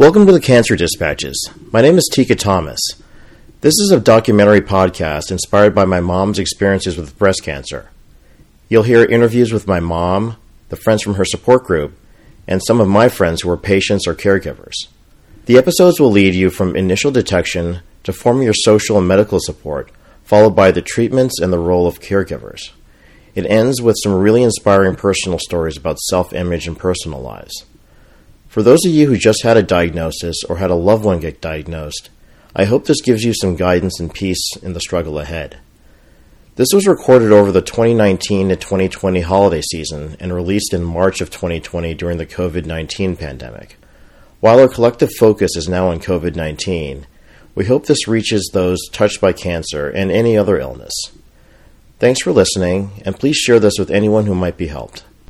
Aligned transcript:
Welcome 0.00 0.24
to 0.28 0.32
the 0.32 0.40
Cancer 0.40 0.76
Dispatches. 0.76 1.50
My 1.72 1.82
name 1.82 1.98
is 1.98 2.08
Teka 2.10 2.38
Thomas. 2.38 2.80
This 3.60 3.74
is 3.78 3.90
a 3.90 4.00
documentary 4.00 4.62
podcast 4.62 5.30
inspired 5.30 5.74
by 5.74 5.84
my 5.84 6.00
mom's 6.00 6.38
experiences 6.38 6.96
with 6.96 7.18
breast 7.18 7.42
cancer. 7.42 7.90
You'll 8.70 8.84
hear 8.84 9.04
interviews 9.04 9.52
with 9.52 9.66
my 9.66 9.78
mom, 9.78 10.38
the 10.70 10.76
friends 10.76 11.02
from 11.02 11.16
her 11.16 11.26
support 11.26 11.64
group, 11.64 11.98
and 12.48 12.62
some 12.64 12.80
of 12.80 12.88
my 12.88 13.10
friends 13.10 13.42
who 13.42 13.50
are 13.50 13.58
patients 13.58 14.06
or 14.06 14.14
caregivers. 14.14 14.72
The 15.44 15.58
episodes 15.58 16.00
will 16.00 16.10
lead 16.10 16.34
you 16.34 16.48
from 16.48 16.76
initial 16.76 17.10
detection 17.10 17.80
to 18.04 18.14
forming 18.14 18.44
your 18.44 18.54
social 18.54 18.96
and 18.96 19.06
medical 19.06 19.38
support, 19.38 19.90
followed 20.24 20.56
by 20.56 20.70
the 20.70 20.80
treatments 20.80 21.38
and 21.38 21.52
the 21.52 21.58
role 21.58 21.86
of 21.86 22.00
caregivers. 22.00 22.70
It 23.34 23.44
ends 23.44 23.82
with 23.82 23.98
some 24.02 24.14
really 24.14 24.44
inspiring 24.44 24.96
personal 24.96 25.38
stories 25.38 25.76
about 25.76 25.98
self 25.98 26.32
image 26.32 26.66
and 26.66 26.78
personal 26.78 27.20
lives. 27.20 27.66
For 28.50 28.64
those 28.64 28.84
of 28.84 28.90
you 28.90 29.06
who 29.06 29.16
just 29.16 29.44
had 29.44 29.56
a 29.56 29.62
diagnosis 29.62 30.42
or 30.48 30.56
had 30.56 30.72
a 30.72 30.74
loved 30.74 31.04
one 31.04 31.20
get 31.20 31.40
diagnosed, 31.40 32.10
I 32.52 32.64
hope 32.64 32.84
this 32.84 33.00
gives 33.00 33.22
you 33.22 33.32
some 33.32 33.54
guidance 33.54 34.00
and 34.00 34.12
peace 34.12 34.56
in 34.60 34.72
the 34.72 34.80
struggle 34.80 35.20
ahead. 35.20 35.60
This 36.56 36.72
was 36.74 36.88
recorded 36.88 37.30
over 37.30 37.52
the 37.52 37.62
2019 37.62 38.48
to 38.48 38.56
2020 38.56 39.20
holiday 39.20 39.60
season 39.60 40.16
and 40.18 40.34
released 40.34 40.74
in 40.74 40.82
March 40.82 41.20
of 41.20 41.30
2020 41.30 41.94
during 41.94 42.18
the 42.18 42.26
COVID 42.26 42.66
19 42.66 43.14
pandemic. 43.14 43.76
While 44.40 44.58
our 44.58 44.66
collective 44.66 45.10
focus 45.16 45.52
is 45.54 45.68
now 45.68 45.86
on 45.86 46.00
COVID 46.00 46.34
19, 46.34 47.06
we 47.54 47.66
hope 47.66 47.86
this 47.86 48.08
reaches 48.08 48.50
those 48.52 48.80
touched 48.90 49.20
by 49.20 49.32
cancer 49.32 49.88
and 49.88 50.10
any 50.10 50.36
other 50.36 50.58
illness. 50.58 50.92
Thanks 52.00 52.22
for 52.22 52.32
listening, 52.32 53.00
and 53.04 53.14
please 53.14 53.36
share 53.36 53.60
this 53.60 53.78
with 53.78 53.92
anyone 53.92 54.26
who 54.26 54.34
might 54.34 54.56
be 54.56 54.66
helped. 54.66 55.04